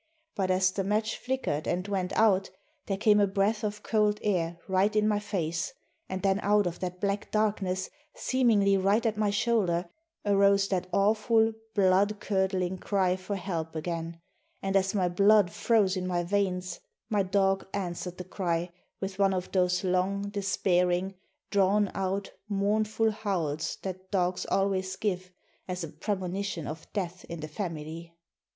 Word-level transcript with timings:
But 0.35 0.49
as 0.49 0.71
the 0.71 0.83
match 0.83 1.15
flickered 1.19 1.67
and 1.67 1.87
went 1.87 2.11
out 2.13 2.49
there 2.87 2.97
came 2.97 3.19
a 3.19 3.27
breath 3.27 3.63
of 3.63 3.83
cold 3.83 4.19
air 4.23 4.57
right 4.67 4.95
in 4.95 5.07
my 5.07 5.19
face, 5.19 5.73
and 6.09 6.23
then 6.23 6.39
out 6.39 6.65
of 6.65 6.79
that 6.79 6.99
black 6.99 7.29
darkness, 7.29 7.91
seemingly 8.15 8.77
right 8.77 9.05
at 9.05 9.15
my 9.15 9.29
shoulder, 9.29 9.89
arose 10.25 10.67
that 10.69 10.87
awful 10.91 11.53
blood 11.75 12.19
curdling 12.19 12.79
cry 12.79 13.15
for 13.15 13.35
help 13.35 13.75
again, 13.75 14.19
and 14.59 14.75
as 14.75 14.95
my 14.95 15.07
blood 15.07 15.51
froze 15.51 15.95
in 15.95 16.07
my 16.07 16.23
veins 16.23 16.79
my 17.07 17.21
dog 17.21 17.67
answered 17.71 18.17
the 18.17 18.23
cry 18.23 18.71
with 18.99 19.19
one 19.19 19.35
of 19.35 19.51
those 19.51 19.83
long, 19.83 20.29
despairing, 20.31 21.13
drawn 21.51 21.91
out, 21.93 22.31
mournful 22.49 23.11
howls 23.11 23.77
that 23.83 24.09
dogs 24.09 24.47
always 24.47 24.95
give 24.95 25.31
as 25.67 25.83
a 25.83 25.89
premonition 25.89 26.65
of 26.65 26.91
death 26.91 27.23
in 27.25 27.39
the 27.41 27.47
family. 27.47 28.15